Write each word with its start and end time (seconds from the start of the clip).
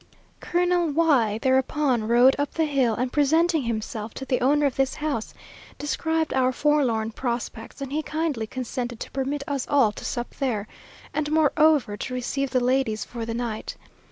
Colonel 0.39 0.89
Y 0.91 1.37
thereupon 1.43 2.07
rode 2.07 2.35
up 2.39 2.55
the 2.55 2.65
hill, 2.65 2.95
and 2.95 3.13
presenting 3.13 3.61
himself 3.61 4.15
to 4.15 4.25
the 4.25 4.41
owner 4.41 4.65
of 4.65 4.75
this 4.75 4.95
house, 4.95 5.31
described 5.77 6.33
our 6.33 6.51
forlorn 6.51 7.11
prospects, 7.11 7.81
and 7.81 7.91
he 7.93 8.01
kindly 8.01 8.47
consented 8.47 8.99
to 8.99 9.11
permit 9.11 9.43
us 9.47 9.67
all 9.69 9.91
to 9.91 10.03
sup 10.03 10.31
there, 10.39 10.67
and 11.13 11.29
moreover 11.31 11.97
to 11.97 12.13
receive 12.15 12.49
the 12.49 12.59
ladies 12.59 13.05
for 13.05 13.27
the 13.27 13.35
night. 13.35 13.77